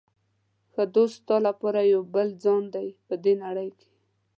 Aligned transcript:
ښه 0.73 0.83
دوست 0.95 1.15
ستا 1.23 1.37
لپاره 1.47 1.79
یو 1.93 2.01
بل 2.13 2.27
ځان 2.43 2.63
دی 2.73 2.87
په 3.07 3.13
دې 3.23 3.33
نړۍ 3.43 3.69
کې. 3.77 3.89